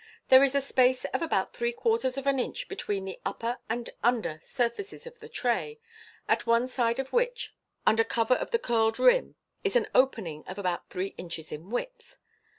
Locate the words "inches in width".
11.19-12.17